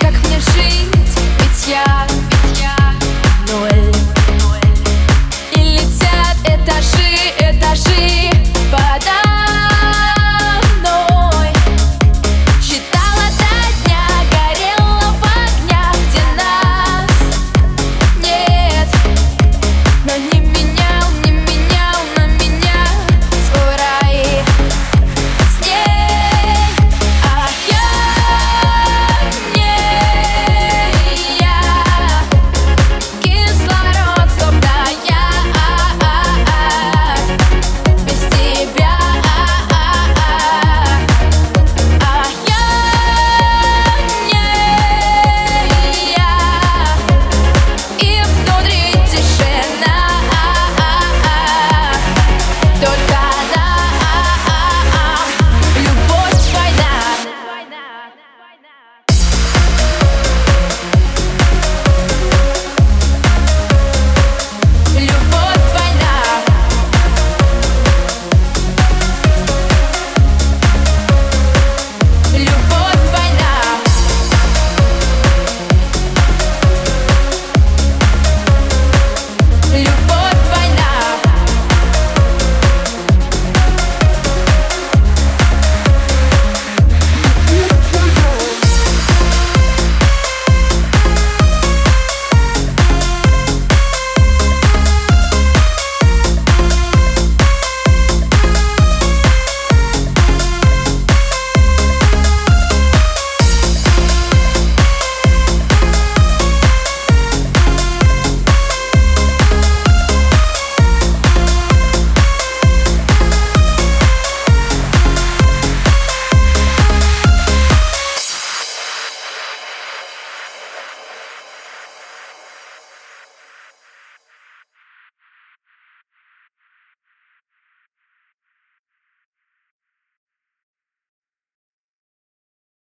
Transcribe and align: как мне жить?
как 0.00 0.12
мне 0.24 0.38
жить? 0.40 0.97